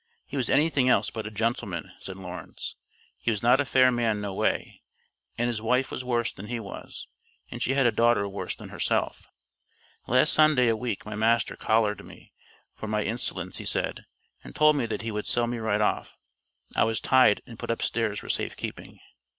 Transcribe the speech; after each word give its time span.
"He 0.25 0.35
was 0.35 0.49
anything 0.49 0.89
else 0.89 1.11
but 1.11 1.27
a 1.27 1.29
gentleman," 1.29 1.91
said 1.99 2.17
Lawrence. 2.17 2.73
"He 3.19 3.29
was 3.29 3.43
not 3.43 3.59
a 3.59 3.65
fair 3.65 3.91
man 3.91 4.19
no 4.19 4.33
way, 4.33 4.81
and 5.37 5.45
his 5.47 5.61
wife 5.61 5.91
was 5.91 6.03
worse 6.03 6.33
than 6.33 6.47
he 6.47 6.59
was, 6.59 7.05
and 7.51 7.61
she 7.61 7.75
had 7.75 7.85
a 7.85 7.91
daughter 7.91 8.27
worse 8.27 8.55
than 8.55 8.69
herself." 8.69 9.27
"Last 10.07 10.33
Sunday 10.33 10.69
a 10.69 10.75
week 10.75 11.05
my 11.05 11.13
master 11.15 11.55
collared 11.55 12.03
me, 12.03 12.33
for 12.73 12.87
my 12.87 13.03
insolence 13.03 13.59
he 13.59 13.65
said, 13.65 14.07
and 14.43 14.55
told 14.55 14.75
me 14.75 14.87
that 14.87 15.03
he 15.03 15.11
would 15.11 15.27
sell 15.27 15.45
me 15.45 15.59
right 15.59 15.81
off. 15.81 16.17
I 16.75 16.83
was 16.83 16.99
tied 16.99 17.43
and 17.45 17.59
put 17.59 17.69
up 17.69 17.83
stairs 17.83 18.17
for 18.21 18.27
safe 18.29 18.57
keeping. 18.57 18.99